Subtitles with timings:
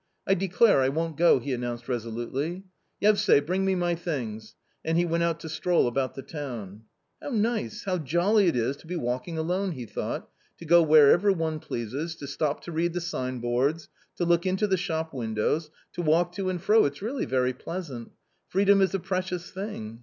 [0.27, 2.63] "I declare I won't go!" he announced resolutely.
[3.03, 6.85] "Yevsay, bring me my things." And he went out to stroll about the town."
[7.21, 10.27] How nice, how jolly it is to be walking alone!" he thought;"
[10.57, 14.65] to go wherever one pleases, to stop to read the sign boards, to look into
[14.65, 18.09] the shop windows, to walk to and fro— it's really very pleasant!
[18.47, 19.99] Freedom is a precious thing